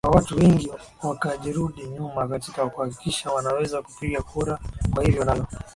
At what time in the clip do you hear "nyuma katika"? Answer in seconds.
1.87-2.69